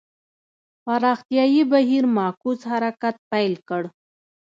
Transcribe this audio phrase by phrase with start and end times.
[0.83, 3.81] پراختیايي بهیر معکوس حرکت پیل کړ.